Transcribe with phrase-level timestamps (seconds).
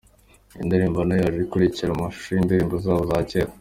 [0.53, 3.51] Iyi ndirimbo nayo yaje ikurikira amashusho y’indirimbo zabo za kera.